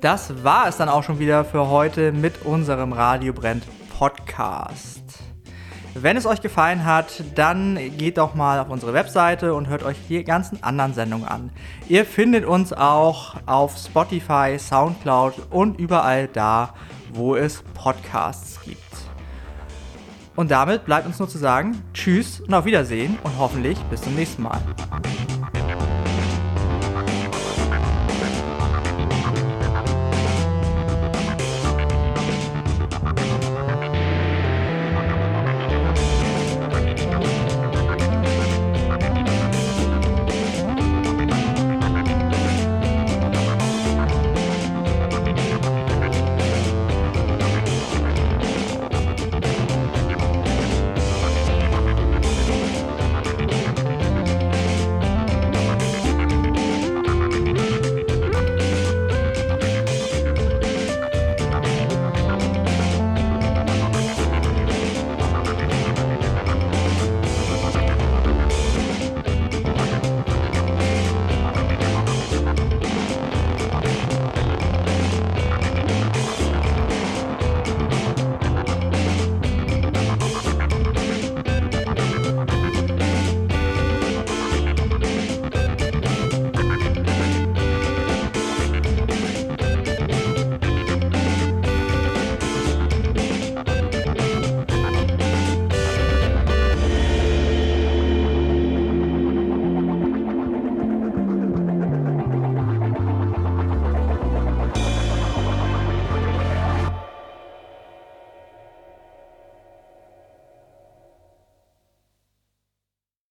Das 0.00 0.42
war 0.42 0.68
es 0.68 0.78
dann 0.78 0.88
auch 0.88 1.02
schon 1.02 1.18
wieder 1.18 1.44
für 1.44 1.68
heute 1.68 2.12
mit 2.12 2.46
unserem 2.46 2.94
Radio 2.94 3.34
Brennt 3.34 3.64
Podcast. 3.98 5.07
Wenn 6.00 6.16
es 6.16 6.26
euch 6.26 6.40
gefallen 6.40 6.84
hat, 6.84 7.24
dann 7.34 7.76
geht 7.96 8.18
doch 8.18 8.34
mal 8.34 8.60
auf 8.60 8.70
unsere 8.70 8.92
Webseite 8.92 9.54
und 9.54 9.66
hört 9.66 9.82
euch 9.82 9.96
die 10.08 10.22
ganzen 10.22 10.62
anderen 10.62 10.94
Sendungen 10.94 11.26
an. 11.26 11.50
Ihr 11.88 12.04
findet 12.04 12.44
uns 12.44 12.72
auch 12.72 13.34
auf 13.46 13.76
Spotify, 13.76 14.56
Soundcloud 14.58 15.34
und 15.50 15.80
überall 15.80 16.28
da, 16.28 16.74
wo 17.12 17.34
es 17.34 17.64
Podcasts 17.74 18.60
gibt. 18.62 18.78
Und 20.36 20.52
damit 20.52 20.84
bleibt 20.84 21.06
uns 21.06 21.18
nur 21.18 21.28
zu 21.28 21.38
sagen, 21.38 21.82
tschüss 21.94 22.40
und 22.40 22.54
auf 22.54 22.64
Wiedersehen 22.64 23.18
und 23.24 23.36
hoffentlich 23.36 23.76
bis 23.90 24.02
zum 24.02 24.14
nächsten 24.14 24.42
Mal. 24.42 24.60